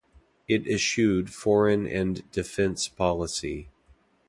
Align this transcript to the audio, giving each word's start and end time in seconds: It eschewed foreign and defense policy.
It 0.47 0.65
eschewed 0.67 1.29
foreign 1.31 1.85
and 1.85 2.23
defense 2.31 2.87
policy. 2.87 3.69